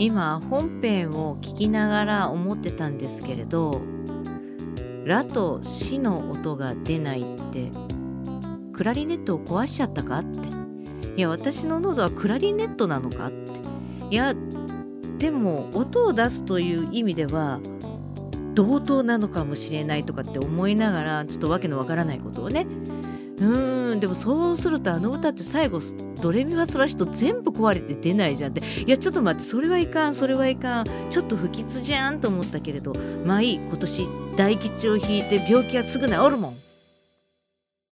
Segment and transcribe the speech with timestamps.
[0.00, 3.82] 今本編を聞きながら思ってたんですけれど
[5.04, 7.70] ラとシの音が出ないって
[8.72, 10.48] クラリネットを壊しちゃったかって。
[11.16, 13.60] いや私の喉はクラリネットなのかって。
[14.10, 14.34] いや
[15.18, 17.60] でも音を出すという意味では
[18.54, 22.66] 同等なのかもしれないとかって思いながらちょっとわけのわからないことをね。
[23.38, 25.80] うんでもそうするとあの歌って最後
[26.20, 28.60] ドレミファソラシド全部壊れて出ないじゃんって。
[28.82, 30.84] いやちょっと待ってそれはいかんそれはいかん。
[31.08, 32.92] ちょっと不吉じゃんと思ったけれど
[33.24, 36.69] まあいい今年大吉を引いて病気はすぐ治るもん。